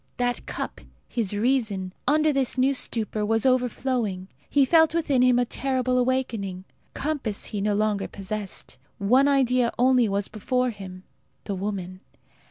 That 0.17 0.47
cup, 0.47 0.81
his 1.07 1.31
reason, 1.31 1.93
under 2.07 2.33
this 2.33 2.57
new 2.57 2.73
stupor, 2.73 3.23
was 3.23 3.45
overflowing. 3.45 4.29
He 4.49 4.65
felt 4.65 4.95
within 4.95 5.21
him 5.21 5.37
a 5.37 5.45
terrible 5.45 5.99
awakening. 5.99 6.63
Compass 6.95 7.45
he 7.45 7.61
no 7.61 7.75
longer 7.75 8.07
possessed. 8.07 8.79
One 8.97 9.27
idea 9.27 9.71
only 9.77 10.09
was 10.09 10.27
before 10.27 10.71
him 10.71 11.03
the 11.43 11.53
woman. 11.53 11.99